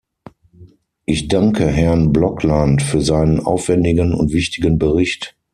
Ich 1.05 1.27
danke 1.27 1.67
Herrn 1.67 2.11
Blokland 2.11 2.81
für 2.81 3.01
seinen 3.01 3.39
aufwändigen 3.39 4.15
und 4.15 4.31
wichtigen 4.33 4.79
Bericht. 4.79 5.35